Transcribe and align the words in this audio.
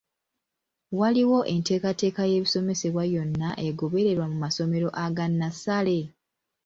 Waliwo 0.99 1.39
enteekateeka 1.53 2.21
y’ebisomesebwa 2.31 3.03
yonna 3.13 3.49
egobererwa 3.67 4.25
mu 4.31 4.37
masomero 4.43 4.87
aga 5.05 5.25
nnassale? 5.31 5.99